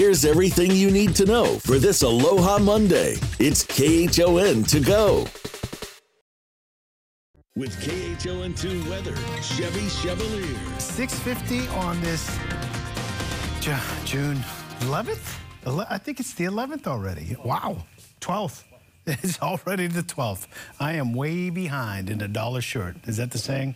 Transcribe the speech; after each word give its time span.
here's 0.00 0.24
everything 0.24 0.70
you 0.70 0.90
need 0.90 1.14
to 1.14 1.26
know 1.26 1.58
for 1.58 1.78
this 1.78 2.00
Aloha 2.00 2.58
Monday. 2.58 3.16
It's 3.38 3.62
KHON 3.64 4.64
2GO. 4.64 5.28
With 7.54 7.76
KHON2 7.82 8.88
weather, 8.88 9.14
Chevy 9.42 9.86
Chevalier. 9.90 10.56
650 10.78 11.68
on 11.76 12.00
this 12.00 12.34
June 14.06 14.38
11th? 14.88 15.36
I 15.90 15.98
think 15.98 16.18
it's 16.18 16.32
the 16.32 16.44
11th 16.44 16.86
already. 16.86 17.36
Wow. 17.44 17.84
12th. 18.22 18.64
It's 19.06 19.40
already 19.42 19.86
the 19.86 20.02
12th. 20.02 20.46
I 20.78 20.92
am 20.92 21.12
way 21.12 21.50
behind 21.50 22.08
in 22.08 22.22
a 22.22 22.28
dollar 22.28 22.62
short. 22.62 22.96
Is 23.06 23.18
that 23.18 23.32
the 23.32 23.38
saying? 23.38 23.74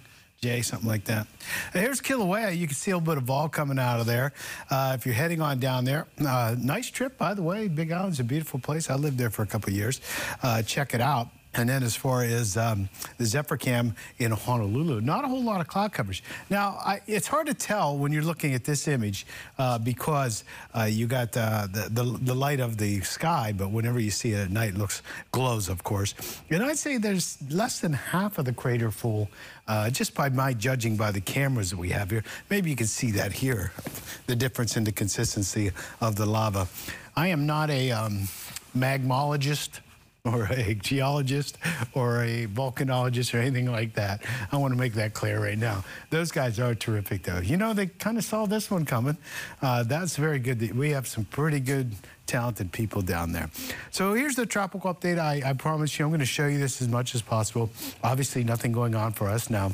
Something 0.62 0.88
like 0.88 1.04
that. 1.04 1.26
Here's 1.72 2.00
Kilauea. 2.00 2.56
You 2.56 2.66
can 2.66 2.76
see 2.76 2.90
a 2.90 2.96
little 2.96 3.14
bit 3.14 3.18
of 3.18 3.24
vog 3.24 3.52
coming 3.52 3.78
out 3.78 4.00
of 4.00 4.06
there. 4.06 4.32
Uh, 4.70 4.92
if 4.98 5.06
you're 5.06 5.14
heading 5.14 5.40
on 5.40 5.58
down 5.58 5.84
there, 5.84 6.06
uh, 6.26 6.54
nice 6.58 6.90
trip, 6.90 7.18
by 7.18 7.34
the 7.34 7.42
way. 7.42 7.68
Big 7.68 7.90
Island's 7.92 8.20
a 8.20 8.24
beautiful 8.24 8.60
place. 8.60 8.90
I 8.90 8.94
lived 8.94 9.18
there 9.18 9.30
for 9.30 9.42
a 9.42 9.46
couple 9.46 9.72
years. 9.72 10.00
Uh, 10.42 10.62
check 10.62 10.94
it 10.94 11.00
out. 11.00 11.28
And 11.56 11.68
then 11.68 11.82
as 11.82 11.94
far 11.94 12.24
as 12.24 12.56
um, 12.56 12.88
the 13.18 13.24
Zephyr 13.24 13.56
Cam 13.56 13.94
in 14.18 14.32
Honolulu, 14.32 15.00
not 15.00 15.24
a 15.24 15.28
whole 15.28 15.42
lot 15.42 15.60
of 15.60 15.68
cloud 15.68 15.92
coverage. 15.92 16.22
Now, 16.50 16.78
I, 16.84 17.00
it's 17.06 17.28
hard 17.28 17.46
to 17.46 17.54
tell 17.54 17.96
when 17.96 18.12
you're 18.12 18.24
looking 18.24 18.54
at 18.54 18.64
this 18.64 18.88
image 18.88 19.26
uh, 19.58 19.78
because 19.78 20.44
uh, 20.76 20.84
you 20.84 21.06
got 21.06 21.36
uh, 21.36 21.68
the, 21.72 21.88
the, 21.90 22.18
the, 22.22 22.34
light 22.34 22.58
of 22.58 22.76
the 22.76 23.00
sky, 23.02 23.54
but 23.56 23.70
whenever 23.70 24.00
you 24.00 24.10
see 24.10 24.32
it 24.32 24.40
at 24.40 24.50
night, 24.50 24.70
it 24.70 24.78
looks 24.78 25.02
glows, 25.30 25.68
of 25.68 25.84
course. 25.84 26.14
And 26.50 26.62
I'd 26.62 26.78
say 26.78 26.98
there's 26.98 27.38
less 27.50 27.80
than 27.80 27.92
half 27.92 28.38
of 28.38 28.44
the 28.44 28.52
crater 28.52 28.90
full, 28.90 29.28
uh, 29.68 29.90
just 29.90 30.14
by 30.14 30.28
my 30.30 30.52
judging 30.52 30.96
by 30.96 31.12
the 31.12 31.20
cameras 31.20 31.70
that 31.70 31.78
we 31.78 31.90
have 31.90 32.10
here. 32.10 32.24
Maybe 32.50 32.70
you 32.70 32.76
can 32.76 32.88
see 32.88 33.12
that 33.12 33.32
here, 33.32 33.72
the 34.26 34.34
difference 34.34 34.76
in 34.76 34.84
the 34.84 34.92
consistency 34.92 35.70
of 36.00 36.16
the 36.16 36.26
lava. 36.26 36.66
I 37.16 37.28
am 37.28 37.46
not 37.46 37.70
a 37.70 37.92
um, 37.92 38.28
magmologist 38.76 39.80
or 40.32 40.46
a 40.50 40.74
geologist 40.74 41.58
or 41.92 42.22
a 42.24 42.46
volcanologist 42.46 43.34
or 43.34 43.38
anything 43.38 43.70
like 43.70 43.92
that. 43.92 44.22
I 44.50 44.56
want 44.56 44.72
to 44.72 44.78
make 44.78 44.94
that 44.94 45.12
clear 45.12 45.38
right 45.42 45.58
now. 45.58 45.84
Those 46.08 46.32
guys 46.32 46.58
are 46.58 46.74
terrific, 46.74 47.24
though. 47.24 47.40
You 47.40 47.58
know, 47.58 47.74
they 47.74 47.86
kind 47.88 48.16
of 48.16 48.24
saw 48.24 48.46
this 48.46 48.70
one 48.70 48.86
coming. 48.86 49.18
Uh, 49.60 49.82
that's 49.82 50.16
very 50.16 50.38
good. 50.38 50.74
We 50.74 50.90
have 50.92 51.06
some 51.06 51.26
pretty 51.26 51.60
good 51.60 51.94
talented 52.26 52.72
people 52.72 53.02
down 53.02 53.32
there. 53.32 53.50
So 53.90 54.14
here's 54.14 54.34
the 54.34 54.46
tropical 54.46 54.94
update. 54.94 55.18
I, 55.18 55.42
I 55.44 55.52
promise 55.52 55.98
you, 55.98 56.06
I'm 56.06 56.10
going 56.10 56.20
to 56.20 56.26
show 56.26 56.46
you 56.46 56.58
this 56.58 56.80
as 56.80 56.88
much 56.88 57.14
as 57.14 57.20
possible. 57.20 57.68
Obviously, 58.02 58.44
nothing 58.44 58.72
going 58.72 58.94
on 58.94 59.12
for 59.12 59.28
us 59.28 59.50
now. 59.50 59.72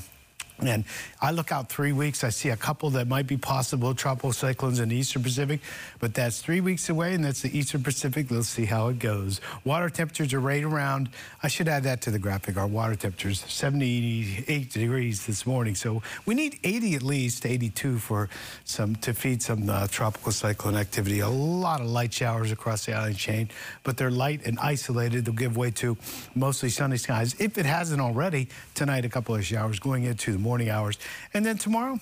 And 0.62 0.84
I 1.20 1.30
look 1.30 1.53
out 1.53 1.69
three 1.69 1.92
weeks, 1.92 2.22
I 2.22 2.28
see 2.28 2.50
a 2.50 2.56
couple 2.56 2.91
that 2.91 3.08
might 3.08 3.27
be 3.27 3.36
possible 3.36 3.94
tropical 3.94 4.33
cyclones 4.33 4.78
in 4.78 4.91
the 4.91 4.97
Eastern 4.97 5.22
Pacific, 5.22 5.61
but 6.00 6.14
that's 6.14 6.41
three 6.42 6.61
weeks 6.61 6.89
away, 6.89 7.14
and 7.14 7.25
that's 7.25 7.42
the 7.42 7.56
Eastern 7.56 7.83
Pacific. 7.83 8.30
Let's 8.30 8.48
see 8.48 8.66
how 8.66 8.88
it 8.88 8.98
goes. 8.98 9.41
Water 9.64 9.88
temperatures 9.88 10.34
are 10.34 10.41
right 10.41 10.62
around, 10.62 11.08
I 11.42 11.48
should 11.48 11.69
add 11.69 11.84
that 11.84 12.03
to 12.03 12.11
the 12.11 12.19
graphic, 12.19 12.56
our 12.56 12.66
water 12.66 12.94
temperatures, 12.94 13.41
78 13.48 14.70
degrees 14.70 15.27
this 15.27 15.47
morning. 15.47 15.75
So 15.75 16.03
we 16.27 16.34
need 16.34 16.58
80 16.62 16.94
at 16.97 17.03
least, 17.03 17.47
82 17.47 17.98
for 17.98 18.28
some 18.64 18.97
to 18.97 19.14
feed 19.14 19.42
some 19.42 19.69
uh, 19.69 19.86
tropical 19.86 20.33
cyclone 20.33 20.77
activity. 20.77 21.20
A 21.20 21.28
lot 21.28 21.81
of 21.81 21.86
light 21.86 22.12
showers 22.12 22.53
across 22.53 22.84
the 22.84 22.92
island 22.94 23.16
chain, 23.16 23.48
but 23.83 23.97
they're 23.97 24.11
light 24.11 24.42
and 24.44 24.58
isolated. 24.58 25.25
They'll 25.25 25.34
give 25.34 25.56
way 25.56 25.70
to 25.72 25.97
mostly 26.34 26.69
sunny 26.69 26.98
skies. 26.98 27.34
If 27.38 27.56
it 27.56 27.66
hasn't 27.66 28.00
already, 28.00 28.48
tonight 28.75 29.05
a 29.05 29.08
couple 29.08 29.34
of 29.34 29.44
showers 29.44 29.78
going 29.78 30.05
into 30.05 30.33
the 30.33 30.38
morning 30.38 30.50
morning 30.51 30.69
hours. 30.69 30.98
And 31.33 31.47
then 31.47 31.59
tomorrow, 31.59 32.01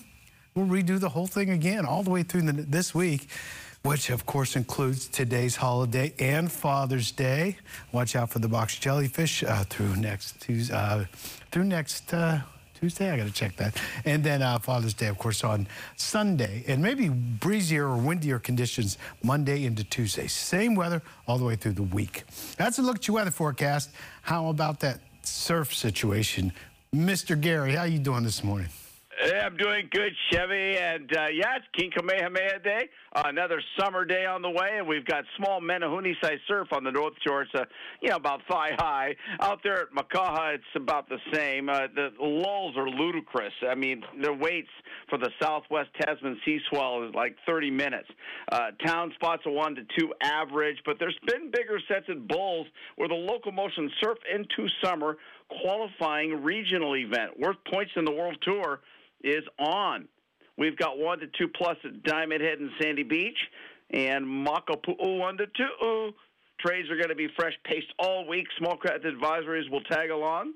we'll 0.55 0.65
redo 0.65 0.99
the 0.99 1.09
whole 1.09 1.27
thing 1.27 1.51
again 1.51 1.85
all 1.85 2.01
the 2.01 2.09
way 2.09 2.23
through 2.23 2.41
the, 2.41 2.53
this 2.53 2.95
week 2.95 3.27
which 3.83 4.09
of 4.09 4.25
course 4.25 4.57
includes 4.57 5.07
today's 5.07 5.55
holiday 5.55 6.13
and 6.19 6.51
Father's 6.51 7.13
Day. 7.13 7.55
Watch 7.93 8.13
out 8.13 8.29
for 8.29 8.39
the 8.39 8.47
box 8.49 8.77
jellyfish 8.77 9.41
uh, 9.41 9.63
through 9.69 9.95
next 9.95 10.41
Tuesday. 10.41 10.73
Uh, 10.73 11.05
through 11.49 11.63
next 11.63 12.13
uh, 12.13 12.41
Tuesday, 12.77 13.09
I 13.09 13.15
got 13.15 13.27
to 13.27 13.31
check 13.31 13.55
that. 13.55 13.81
And 14.03 14.21
then 14.21 14.41
uh, 14.41 14.59
Father's 14.59 14.93
Day, 14.93 15.07
of 15.07 15.17
course, 15.17 15.45
on 15.45 15.65
Sunday, 15.95 16.65
and 16.67 16.81
maybe 16.81 17.07
breezier 17.07 17.87
or 17.87 17.95
windier 17.95 18.39
conditions 18.39 18.97
Monday 19.23 19.63
into 19.63 19.85
Tuesday. 19.85 20.27
Same 20.27 20.75
weather 20.75 21.01
all 21.25 21.37
the 21.37 21.45
way 21.45 21.55
through 21.55 21.73
the 21.73 21.83
week. 21.83 22.23
That's 22.57 22.79
a 22.79 22.81
look 22.81 22.97
at 22.97 23.07
your 23.07 23.15
weather 23.15 23.31
forecast. 23.31 23.91
How 24.23 24.49
about 24.49 24.81
that 24.81 24.99
surf 25.23 25.73
situation 25.73 26.51
Mr. 26.95 27.39
Gary, 27.39 27.75
how 27.75 27.83
you 27.83 27.99
doing 27.99 28.23
this 28.23 28.43
morning? 28.43 28.69
Hey, 29.21 29.37
I'm 29.37 29.57
doing 29.57 29.89
good, 29.91 30.13
Chevy, 30.31 30.77
and 30.77 31.11
uh, 31.13 31.25
yeah, 31.33 31.57
it's 31.57 31.65
King 31.77 31.91
Kamehameha 31.91 32.59
Day. 32.63 32.87
Uh, 33.13 33.23
another 33.25 33.61
summer 33.77 34.05
day 34.05 34.25
on 34.25 34.41
the 34.41 34.49
way, 34.49 34.77
and 34.77 34.87
we've 34.87 35.03
got 35.03 35.25
small 35.35 35.59
Menehune-sized 35.59 36.39
surf 36.47 36.69
on 36.71 36.85
the 36.85 36.91
North 36.91 37.15
Shore. 37.27 37.41
It's 37.41 37.51
uh, 37.53 37.65
you 38.01 38.11
know 38.11 38.15
about 38.15 38.39
thigh 38.49 38.77
high. 38.77 39.17
Out 39.41 39.59
there 39.61 39.81
at 39.81 39.91
Makaha, 39.91 40.55
it's 40.55 40.63
about 40.73 41.09
the 41.09 41.17
same. 41.33 41.67
Uh, 41.67 41.87
the 41.93 42.11
lulls 42.17 42.77
are 42.77 42.87
ludicrous. 42.87 43.51
I 43.69 43.75
mean, 43.75 44.05
the 44.21 44.31
waits 44.31 44.69
for 45.09 45.17
the 45.17 45.31
Southwest 45.41 45.89
Tasman 45.99 46.39
sea 46.45 46.59
swell 46.69 47.03
is 47.03 47.13
like 47.13 47.35
30 47.45 47.71
minutes. 47.71 48.07
Uh, 48.49 48.71
town 48.85 49.11
spots 49.15 49.41
are 49.45 49.51
one 49.51 49.75
to 49.75 49.81
two 49.97 50.13
average, 50.23 50.77
but 50.85 50.95
there's 50.97 51.19
been 51.27 51.51
bigger 51.51 51.81
sets 51.89 52.05
at 52.07 52.25
Bowls 52.25 52.67
where 52.95 53.09
the 53.09 53.15
Local 53.15 53.51
Motion 53.51 53.91
surf 54.01 54.17
into 54.33 54.69
summer 54.81 55.17
qualifying 55.61 56.41
regional 56.41 56.95
event. 56.95 57.37
Worth 57.37 57.57
points 57.69 57.91
in 57.97 58.05
the 58.05 58.11
World 58.11 58.37
Tour 58.43 58.79
is 59.23 59.43
on. 59.57 60.07
We've 60.57 60.77
got 60.77 60.97
one 60.97 61.19
to 61.19 61.27
two 61.37 61.47
plus 61.47 61.77
at 61.85 62.03
Diamond 62.03 62.41
Head 62.41 62.59
and 62.59 62.69
Sandy 62.81 63.03
Beach, 63.03 63.37
and 63.91 64.25
Makapu'u 64.25 65.17
one 65.19 65.37
to 65.37 65.45
two. 65.47 66.11
Trades 66.59 66.89
are 66.89 66.97
going 66.97 67.09
to 67.09 67.15
be 67.15 67.29
fresh 67.37 67.53
paced 67.63 67.93
all 67.97 68.27
week. 68.27 68.45
Small 68.57 68.75
craft 68.75 69.05
advisories 69.05 69.69
will 69.71 69.81
tag 69.83 70.09
along. 70.09 70.53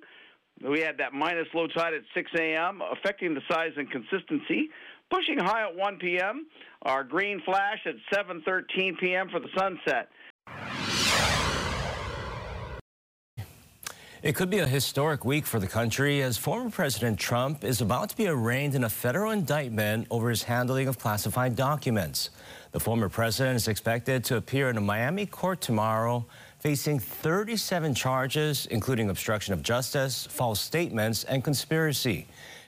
We 0.61 0.81
had 0.81 0.97
that 0.97 1.13
minus 1.13 1.47
low 1.53 1.67
tide 1.67 1.93
at 1.93 2.01
6 2.13 2.31
a.m., 2.37 2.81
affecting 2.91 3.33
the 3.33 3.41
size 3.49 3.71
and 3.77 3.89
consistency. 3.89 4.69
Pushing 5.09 5.37
high 5.37 5.67
at 5.69 5.75
1 5.75 5.97
p.m. 5.97 6.47
Our 6.83 7.03
green 7.03 7.41
flash 7.45 7.79
at 7.85 7.95
7:13 8.13 8.99
p.m. 8.99 9.29
for 9.29 9.39
the 9.39 9.49
sunset. 9.57 10.09
It 14.23 14.35
could 14.35 14.49
be 14.49 14.59
a 14.59 14.67
historic 14.67 15.25
week 15.25 15.45
for 15.45 15.59
the 15.59 15.67
country 15.67 16.21
as 16.21 16.37
former 16.37 16.69
President 16.69 17.19
Trump 17.19 17.65
is 17.65 17.81
about 17.81 18.07
to 18.11 18.15
be 18.15 18.27
arraigned 18.27 18.73
in 18.73 18.85
a 18.85 18.89
federal 18.89 19.31
indictment 19.31 20.07
over 20.09 20.29
his 20.29 20.43
handling 20.43 20.87
of 20.87 20.97
classified 20.97 21.57
documents. 21.57 22.29
The 22.71 22.79
former 22.79 23.09
president 23.09 23.57
is 23.57 23.67
expected 23.67 24.23
to 24.23 24.37
appear 24.37 24.69
in 24.69 24.77
a 24.77 24.81
Miami 24.81 25.25
court 25.25 25.59
tomorrow 25.59 26.25
facing 26.59 26.99
37 26.99 27.95
charges, 27.95 28.65
including 28.67 29.09
obstruction 29.09 29.53
of 29.53 29.61
justice, 29.61 30.25
false 30.27 30.61
statements, 30.61 31.25
and 31.25 31.43
conspiracy. 31.43 32.25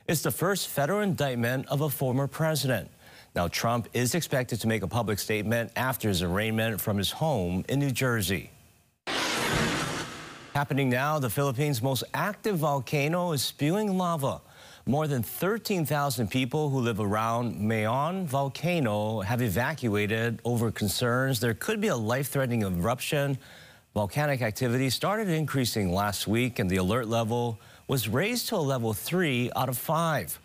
It's 0.09 0.23
the 0.23 0.31
first 0.31 0.67
federal 0.67 0.99
indictment 0.99 1.69
of 1.69 1.79
a 1.79 1.89
former 1.89 2.27
president. 2.27 2.89
Now, 3.33 3.47
Trump 3.47 3.87
is 3.93 4.13
expected 4.13 4.59
to 4.59 4.67
make 4.67 4.83
a 4.83 4.87
public 4.89 5.19
statement 5.19 5.71
after 5.77 6.09
his 6.09 6.21
arraignment 6.21 6.81
from 6.81 6.97
his 6.97 7.11
home 7.11 7.63
in 7.69 7.79
New 7.79 7.91
Jersey. 7.91 8.51
Happening 10.55 10.89
now, 10.89 11.19
the 11.19 11.29
Philippines' 11.29 11.81
most 11.81 12.05
active 12.13 12.59
volcano 12.59 13.33
is 13.33 13.41
spewing 13.41 13.97
lava. 13.97 14.39
More 14.85 15.05
than 15.05 15.21
13,000 15.21 16.31
people 16.31 16.69
who 16.69 16.79
live 16.79 17.01
around 17.01 17.57
Mayon 17.57 18.23
volcano 18.23 19.19
have 19.19 19.41
evacuated 19.41 20.39
over 20.45 20.71
concerns 20.71 21.41
there 21.41 21.55
could 21.55 21.81
be 21.81 21.89
a 21.89 21.95
life-threatening 21.97 22.61
eruption. 22.61 23.37
Volcanic 23.93 24.41
activity 24.41 24.89
started 24.89 25.27
increasing 25.27 25.91
last 25.91 26.25
week 26.25 26.57
and 26.57 26.69
the 26.69 26.77
alert 26.77 27.09
level 27.09 27.59
was 27.89 28.07
raised 28.07 28.47
to 28.47 28.55
a 28.55 28.63
level 28.73 28.93
3 28.93 29.51
out 29.57 29.67
of 29.67 29.77
5. 29.77 30.39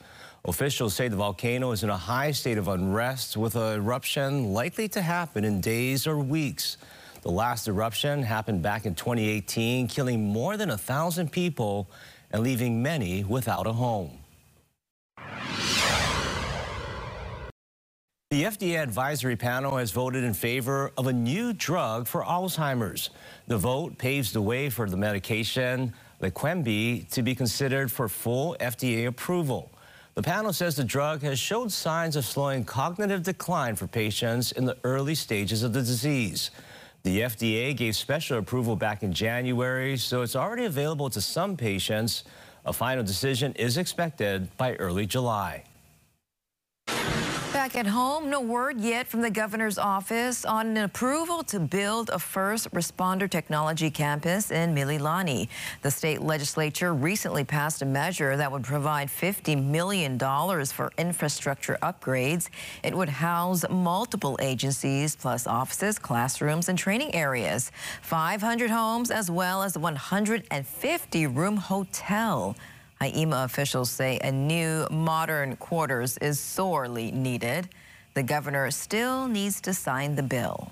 Officials 0.45 0.93
say 0.93 1.07
the 1.07 1.15
volcano 1.15 1.71
is 1.71 1.85
in 1.85 1.91
a 1.91 1.97
high 1.97 2.33
state 2.33 2.59
of 2.59 2.67
unrest 2.67 3.37
with 3.37 3.55
an 3.55 3.75
eruption 3.75 4.53
likely 4.53 4.89
to 4.89 5.03
happen 5.03 5.45
in 5.45 5.61
days 5.61 6.09
or 6.09 6.19
weeks. 6.19 6.79
The 7.23 7.31
last 7.31 7.69
eruption 7.69 8.23
happened 8.23 8.63
back 8.63 8.87
in 8.87 8.95
2018, 8.95 9.89
killing 9.89 10.29
more 10.29 10.57
than 10.57 10.71
a 10.71 10.79
thousand 10.79 11.31
people 11.33 11.91
and 12.31 12.43
leaving 12.43 12.83
many 12.83 13.25
without 13.25 13.67
a 13.67 13.73
home. 13.73 14.19
The 18.31 18.45
FDA 18.45 18.81
advisory 18.81 19.35
panel 19.37 19.77
has 19.77 19.91
voted 19.91 20.23
in 20.23 20.35
favor 20.35 20.93
of 20.97 21.09
a 21.09 21.13
new 21.13 21.53
drug 21.53 22.07
for 22.07 22.23
Alzheimer's. 22.23 23.11
The 23.49 23.59
vote 23.59 23.99
paves 23.99 24.33
the 24.33 24.41
way 24.41 24.71
for 24.71 24.89
the 24.89 24.97
medication 24.97 25.93
Leqembi 26.23 27.11
to 27.11 27.23
be 27.23 27.35
considered 27.35 27.91
for 27.91 28.09
full 28.09 28.57
FDA 28.61 29.09
approval. 29.09 29.71
The 30.15 30.23
panel 30.23 30.53
says 30.53 30.77
the 30.77 30.85
drug 30.85 31.23
has 31.23 31.39
showed 31.39 31.73
signs 31.73 32.15
of 32.15 32.25
slowing 32.25 32.65
cognitive 32.65 33.25
decline 33.25 33.75
for 33.75 33.87
patients 33.87 34.53
in 34.53 34.65
the 34.65 34.77
early 34.85 35.15
stages 35.17 35.63
of 35.63 35.73
the 35.73 35.81
disease. 35.81 36.51
The 37.03 37.21
FDA 37.21 37.75
gave 37.75 37.97
special 37.97 38.39
approval 38.39 38.77
back 38.77 39.03
in 39.03 39.15
January, 39.15 39.97
so 39.97 40.21
it's 40.21 40.37
already 40.37 40.67
available 40.67 41.09
to 41.11 41.21
some 41.21 41.57
patients. 41.57 42.25
A 42.67 42.75
final 42.75 43.03
decision 43.03 43.55
is 43.55 43.79
expected 43.79 44.55
by 44.59 44.75
early 44.75 45.07
July. 45.07 45.65
Back 47.61 47.77
at 47.77 47.87
home, 47.87 48.31
no 48.31 48.41
word 48.41 48.81
yet 48.81 49.07
from 49.07 49.21
the 49.21 49.29
governor's 49.29 49.77
office 49.77 50.47
on 50.47 50.69
an 50.69 50.77
approval 50.79 51.43
to 51.43 51.61
build 51.61 52.09
a 52.09 52.19
first 52.19 52.71
responder 52.71 53.29
technology 53.29 53.91
campus 53.91 54.51
in 54.51 54.75
Mililani. 54.75 55.47
The 55.83 55.91
state 55.91 56.23
legislature 56.23 56.95
recently 56.95 57.45
passed 57.45 57.83
a 57.83 57.85
measure 57.85 58.35
that 58.35 58.51
would 58.51 58.65
provide 58.65 59.09
$50 59.09 59.63
million 59.63 60.19
for 60.19 60.91
infrastructure 60.97 61.77
upgrades. 61.83 62.49
It 62.83 62.97
would 62.97 63.11
house 63.11 63.69
multiple 63.69 64.39
agencies, 64.41 65.15
plus 65.15 65.47
offices, 65.47 65.99
classrooms, 65.99 66.71
and 66.71 66.79
training 66.79 67.15
areas, 67.15 67.73
500 68.01 68.71
homes, 68.71 69.11
as 69.11 69.31
well 69.31 69.63
as 69.63 69.77
a 69.77 69.81
150 69.81 71.27
room 71.27 71.59
hotel. 71.59 72.57
HI-EMA 73.03 73.45
officials 73.45 73.91
say 73.91 74.19
a 74.23 74.31
new 74.31 74.87
modern 74.91 75.57
quarters 75.57 76.19
is 76.19 76.39
sorely 76.39 77.11
needed. 77.11 77.67
The 78.13 78.23
governor 78.23 78.71
still 78.71 79.27
needs 79.27 79.59
to 79.63 79.73
sign 79.73 80.17
the 80.17 80.23
bill. 80.23 80.71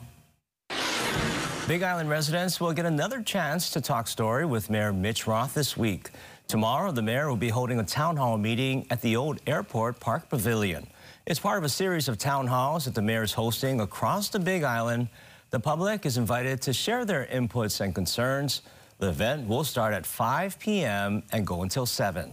Big 1.66 1.82
Island 1.82 2.10
residents 2.10 2.60
will 2.60 2.74
get 2.74 2.84
another 2.84 3.22
chance 3.22 3.70
to 3.70 3.80
talk 3.80 4.08
story 4.08 4.44
with 4.44 4.68
Mayor 4.68 4.92
Mitch 4.92 5.26
Roth 5.26 5.54
this 5.54 5.74
week. 5.74 6.10
Tomorrow, 6.48 6.92
the 6.92 7.00
mayor 7.00 7.30
will 7.30 7.36
be 7.36 7.48
holding 7.48 7.80
a 7.80 7.84
town 7.84 8.16
hall 8.18 8.36
meeting 8.36 8.86
at 8.90 9.00
the 9.00 9.16
old 9.16 9.40
airport 9.46 9.98
park 9.98 10.28
pavilion. 10.28 10.86
It's 11.24 11.40
part 11.40 11.56
of 11.56 11.64
a 11.64 11.68
series 11.70 12.08
of 12.08 12.18
town 12.18 12.46
halls 12.46 12.84
that 12.84 12.94
the 12.94 13.02
mayor 13.02 13.22
is 13.22 13.32
hosting 13.32 13.80
across 13.80 14.28
the 14.28 14.38
Big 14.38 14.64
Island. 14.64 15.08
The 15.48 15.60
public 15.60 16.04
is 16.04 16.18
invited 16.18 16.60
to 16.62 16.74
share 16.74 17.06
their 17.06 17.26
inputs 17.32 17.80
and 17.80 17.94
concerns. 17.94 18.60
The 18.98 19.10
event 19.10 19.46
will 19.46 19.62
start 19.62 19.94
at 19.94 20.04
5 20.04 20.58
p.m. 20.58 21.22
and 21.30 21.46
go 21.46 21.62
until 21.62 21.86
7. 21.86 22.32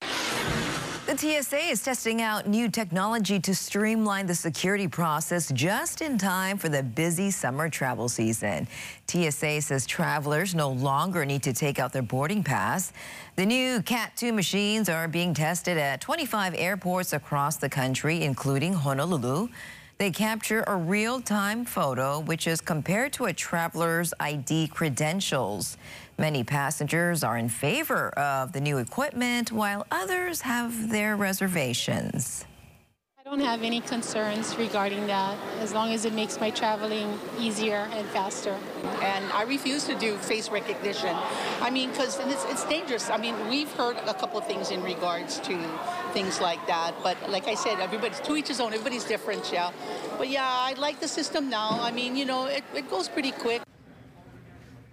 The 0.00 1.16
TSA 1.16 1.58
is 1.58 1.84
testing 1.84 2.22
out 2.22 2.48
new 2.48 2.68
technology 2.68 3.38
to 3.38 3.54
streamline 3.54 4.26
the 4.26 4.34
security 4.34 4.88
process 4.88 5.52
just 5.52 6.00
in 6.00 6.18
time 6.18 6.58
for 6.58 6.68
the 6.68 6.82
busy 6.82 7.30
summer 7.30 7.68
travel 7.68 8.08
season. 8.08 8.66
TSA 9.06 9.60
says 9.60 9.86
travelers 9.86 10.56
no 10.56 10.70
longer 10.70 11.24
need 11.24 11.44
to 11.44 11.52
take 11.52 11.78
out 11.78 11.92
their 11.92 12.02
boarding 12.02 12.42
pass. 12.42 12.92
The 13.36 13.46
new 13.46 13.80
CAT 13.82 14.16
2 14.16 14.32
machines 14.32 14.88
are 14.88 15.06
being 15.06 15.34
tested 15.34 15.78
at 15.78 16.00
25 16.00 16.54
airports 16.56 17.12
across 17.12 17.58
the 17.58 17.68
country, 17.68 18.24
including 18.24 18.72
Honolulu. 18.72 19.50
They 19.96 20.10
capture 20.10 20.64
a 20.66 20.74
real-time 20.74 21.64
photo, 21.64 22.18
which 22.18 22.48
is 22.48 22.60
compared 22.60 23.12
to 23.12 23.26
a 23.26 23.32
traveler's 23.32 24.12
ID 24.18 24.68
credentials. 24.68 25.76
Many 26.18 26.42
passengers 26.42 27.22
are 27.22 27.38
in 27.38 27.48
favor 27.48 28.08
of 28.10 28.52
the 28.52 28.60
new 28.60 28.78
equipment, 28.78 29.52
while 29.52 29.86
others 29.92 30.40
have 30.40 30.90
their 30.90 31.14
reservations. 31.14 32.44
I 33.26 33.30
don't 33.30 33.40
have 33.40 33.62
any 33.62 33.80
concerns 33.80 34.56
regarding 34.58 35.06
that, 35.06 35.38
as 35.60 35.72
long 35.72 35.92
as 35.92 36.04
it 36.04 36.12
makes 36.12 36.38
my 36.40 36.50
traveling 36.50 37.18
easier 37.38 37.88
and 37.92 38.06
faster. 38.08 38.54
And 39.00 39.24
I 39.32 39.44
refuse 39.44 39.84
to 39.84 39.94
do 39.94 40.16
face 40.16 40.50
recognition. 40.50 41.16
I 41.60 41.70
mean, 41.70 41.90
because 41.90 42.18
it's, 42.18 42.44
it's 42.46 42.64
dangerous. 42.66 43.10
I 43.10 43.16
mean, 43.16 43.34
we've 43.48 43.72
heard 43.72 43.96
a 43.96 44.12
couple 44.12 44.38
of 44.38 44.46
things 44.46 44.70
in 44.70 44.82
regards 44.82 45.38
to 45.40 45.56
things 46.14 46.40
like 46.40 46.64
that. 46.66 46.94
But 47.02 47.16
like 47.28 47.48
I 47.48 47.54
said, 47.54 47.80
everybody's 47.80 48.20
to 48.20 48.36
each 48.36 48.48
his 48.48 48.60
own. 48.60 48.72
Everybody's 48.72 49.04
different, 49.04 49.52
yeah. 49.52 49.72
But 50.16 50.28
yeah, 50.30 50.46
I 50.46 50.74
like 50.78 51.00
the 51.00 51.08
system 51.08 51.50
now. 51.50 51.78
I 51.82 51.90
mean, 51.90 52.16
you 52.16 52.24
know, 52.24 52.46
it, 52.46 52.64
it 52.74 52.88
goes 52.88 53.08
pretty 53.08 53.32
quick. 53.32 53.60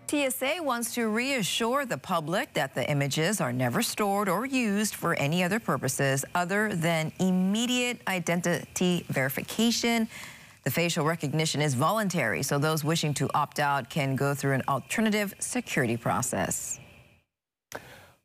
TSA 0.09 0.56
wants 0.59 0.94
to 0.95 1.07
reassure 1.07 1.85
the 1.85 1.97
public 1.97 2.53
that 2.56 2.75
the 2.75 2.83
images 2.89 3.39
are 3.39 3.53
never 3.53 3.81
stored 3.81 4.27
or 4.27 4.45
used 4.45 4.94
for 4.95 5.13
any 5.13 5.41
other 5.41 5.57
purposes 5.57 6.25
other 6.35 6.75
than 6.75 7.13
immediate 7.19 8.01
identity 8.09 9.06
verification. 9.07 10.09
The 10.63 10.71
facial 10.71 11.06
recognition 11.06 11.62
is 11.62 11.75
voluntary, 11.75 12.44
so 12.44 12.59
those 12.59 12.83
wishing 12.83 13.13
to 13.15 13.29
opt 13.33 13.59
out 13.59 13.89
can 13.89 14.18
go 14.18 14.33
through 14.33 14.56
an 14.56 14.63
alternative 14.68 15.33
security 15.39 15.95
process. 15.95 16.77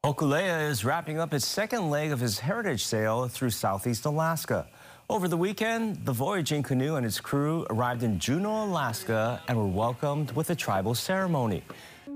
Hokule'a 0.06 0.70
is 0.70 0.85
wrapping 0.85 1.19
up 1.19 1.35
its 1.35 1.44
second 1.44 1.91
leg 1.91 2.12
of 2.12 2.20
his 2.20 2.38
heritage 2.38 2.85
sail 2.85 3.26
through 3.26 3.50
southeast 3.50 4.05
Alaska. 4.05 4.69
Over 5.11 5.26
the 5.26 5.37
weekend, 5.37 5.97
the 6.06 6.12
voyaging 6.12 6.62
canoe 6.62 6.94
and 6.94 7.05
its 7.05 7.19
crew 7.19 7.67
arrived 7.70 8.05
in 8.05 8.20
Juneau, 8.20 8.67
Alaska, 8.67 9.43
and 9.49 9.58
were 9.58 9.67
welcomed 9.67 10.31
with 10.31 10.49
a 10.50 10.55
tribal 10.55 10.94
ceremony. 10.94 11.64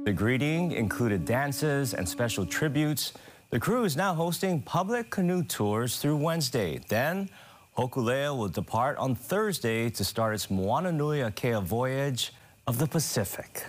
The 0.04 0.12
greeting 0.12 0.70
included 0.70 1.24
dances 1.24 1.92
and 1.92 2.08
special 2.08 2.46
tributes. 2.46 3.12
The 3.50 3.58
crew 3.58 3.82
is 3.82 3.96
now 3.96 4.14
hosting 4.14 4.62
public 4.62 5.10
canoe 5.10 5.42
tours 5.42 5.98
through 5.98 6.18
Wednesday. 6.18 6.78
Then, 6.86 7.28
Hokule'a 7.76 8.38
will 8.38 8.50
depart 8.50 8.98
on 8.98 9.16
Thursday 9.16 9.90
to 9.90 10.04
start 10.04 10.36
its 10.36 10.48
Moana 10.48 10.92
Nui 10.92 11.22
Akea 11.22 11.60
voyage 11.60 12.32
of 12.68 12.78
the 12.78 12.86
Pacific. 12.86 13.64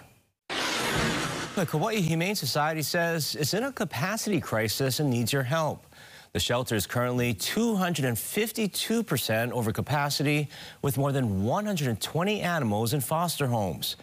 The 1.61 1.67
Kauai 1.67 1.97
Humane 1.97 2.33
Society 2.33 2.81
says 2.81 3.35
it's 3.35 3.53
in 3.53 3.65
a 3.65 3.71
capacity 3.71 4.41
crisis 4.41 4.99
and 4.99 5.11
needs 5.11 5.31
your 5.31 5.43
help. 5.43 5.85
The 6.33 6.39
shelter 6.39 6.75
is 6.75 6.87
currently 6.87 7.35
252% 7.35 9.51
over 9.51 9.71
capacity 9.71 10.49
with 10.81 10.97
more 10.97 11.11
than 11.11 11.43
120 11.43 12.41
animals 12.41 12.95
in 12.95 12.99
foster 12.99 13.45
homes. 13.45 13.95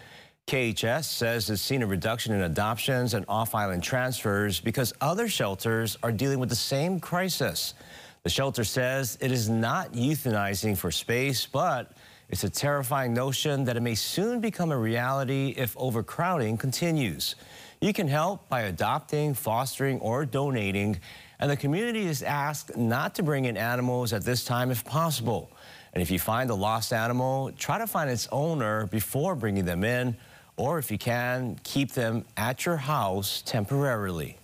KHS 0.46 1.06
says 1.06 1.50
it's 1.50 1.60
seen 1.60 1.82
a 1.82 1.86
reduction 1.88 2.32
in 2.32 2.42
adoptions 2.42 3.14
and 3.14 3.24
off-island 3.26 3.82
transfers 3.82 4.60
because 4.60 4.94
other 5.00 5.26
shelters 5.26 5.98
are 6.04 6.12
dealing 6.12 6.38
with 6.38 6.50
the 6.50 6.54
same 6.54 7.00
crisis. 7.00 7.74
The 8.22 8.30
shelter 8.30 8.62
says 8.62 9.18
it 9.20 9.32
is 9.32 9.48
not 9.48 9.94
euthanizing 9.94 10.78
for 10.78 10.92
space, 10.92 11.44
but 11.44 11.90
it's 12.28 12.44
a 12.44 12.50
terrifying 12.50 13.14
notion 13.14 13.64
that 13.64 13.76
it 13.76 13.82
may 13.82 13.94
soon 13.94 14.40
become 14.40 14.70
a 14.70 14.78
reality 14.78 15.54
if 15.56 15.76
overcrowding 15.76 16.58
continues. 16.58 17.36
You 17.80 17.92
can 17.92 18.08
help 18.08 18.48
by 18.48 18.62
adopting, 18.62 19.34
fostering, 19.34 20.00
or 20.00 20.24
donating 20.26 20.98
and 21.40 21.50
the 21.50 21.56
community 21.56 22.06
is 22.06 22.22
asked 22.22 22.76
not 22.76 23.14
to 23.14 23.22
bring 23.22 23.44
in 23.44 23.56
animals 23.56 24.12
at 24.12 24.24
this 24.24 24.44
time 24.44 24.70
if 24.70 24.84
possible. 24.84 25.50
And 25.92 26.02
if 26.02 26.10
you 26.10 26.18
find 26.18 26.50
a 26.50 26.54
lost 26.54 26.92
animal, 26.92 27.52
try 27.56 27.78
to 27.78 27.86
find 27.86 28.10
its 28.10 28.28
owner 28.32 28.86
before 28.86 29.34
bringing 29.34 29.64
them 29.64 29.84
in, 29.84 30.16
or 30.56 30.78
if 30.78 30.90
you 30.90 30.98
can, 30.98 31.58
keep 31.62 31.92
them 31.92 32.24
at 32.36 32.66
your 32.66 32.76
house 32.76 33.42
temporarily. 33.46 34.36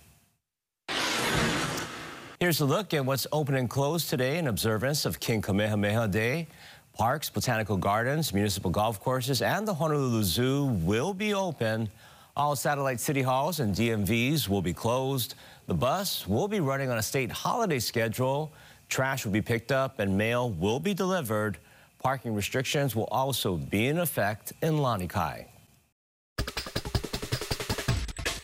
Here's 2.39 2.61
a 2.61 2.65
look 2.65 2.93
at 2.93 3.05
what's 3.05 3.27
open 3.31 3.55
and 3.55 3.69
closed 3.69 4.09
today 4.09 4.37
in 4.37 4.47
observance 4.47 5.05
of 5.05 5.19
King 5.19 5.41
Kamehameha 5.41 6.07
Day. 6.07 6.47
Parks, 6.95 7.29
botanical 7.29 7.75
gardens, 7.75 8.33
municipal 8.33 8.71
golf 8.71 9.01
courses, 9.01 9.41
and 9.41 9.67
the 9.67 9.73
Honolulu 9.73 10.23
Zoo 10.23 10.65
will 10.81 11.13
be 11.13 11.33
open. 11.33 11.89
All 12.37 12.55
satellite 12.55 13.01
city 13.01 13.21
halls 13.21 13.59
and 13.59 13.75
DMVs 13.75 14.47
will 14.47 14.61
be 14.61 14.73
closed. 14.73 15.35
The 15.67 15.73
bus 15.73 16.25
will 16.25 16.47
be 16.47 16.61
running 16.61 16.89
on 16.89 16.97
a 16.97 17.03
state 17.03 17.29
holiday 17.29 17.79
schedule. 17.79 18.53
Trash 18.87 19.25
will 19.25 19.33
be 19.33 19.41
picked 19.41 19.73
up 19.73 19.99
and 19.99 20.17
mail 20.17 20.51
will 20.51 20.79
be 20.79 20.93
delivered. 20.93 21.57
Parking 21.99 22.33
restrictions 22.33 22.95
will 22.95 23.09
also 23.11 23.57
be 23.57 23.87
in 23.87 23.99
effect 23.99 24.53
in 24.61 24.75
Lanikai. 24.75 25.47